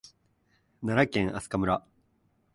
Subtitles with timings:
[0.81, 1.85] 奈良県明日香村